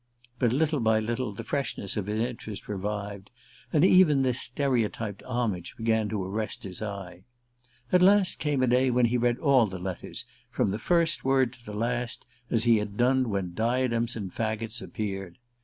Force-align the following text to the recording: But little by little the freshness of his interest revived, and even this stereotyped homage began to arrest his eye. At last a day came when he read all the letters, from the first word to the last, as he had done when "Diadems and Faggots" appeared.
But 0.39 0.51
little 0.51 0.79
by 0.79 0.99
little 0.99 1.31
the 1.31 1.43
freshness 1.43 1.95
of 1.95 2.07
his 2.07 2.19
interest 2.19 2.67
revived, 2.67 3.29
and 3.71 3.85
even 3.85 4.23
this 4.23 4.41
stereotyped 4.41 5.21
homage 5.25 5.75
began 5.77 6.09
to 6.09 6.23
arrest 6.23 6.63
his 6.63 6.81
eye. 6.81 7.23
At 7.91 8.01
last 8.01 8.41
a 8.43 8.57
day 8.65 8.79
came 8.85 8.95
when 8.95 9.05
he 9.05 9.17
read 9.19 9.37
all 9.37 9.67
the 9.67 9.77
letters, 9.77 10.25
from 10.49 10.71
the 10.71 10.79
first 10.79 11.23
word 11.23 11.53
to 11.53 11.63
the 11.63 11.75
last, 11.77 12.25
as 12.49 12.63
he 12.63 12.77
had 12.77 12.97
done 12.97 13.29
when 13.29 13.53
"Diadems 13.53 14.15
and 14.15 14.33
Faggots" 14.33 14.81
appeared. 14.81 15.37